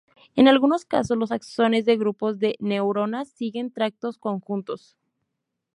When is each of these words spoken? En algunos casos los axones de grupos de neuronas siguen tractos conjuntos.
En 0.35 0.47
algunos 0.47 0.83
casos 0.83 1.15
los 1.15 1.31
axones 1.31 1.85
de 1.85 1.95
grupos 1.95 2.39
de 2.39 2.55
neuronas 2.59 3.29
siguen 3.29 3.71
tractos 3.71 4.17
conjuntos. 4.17 4.97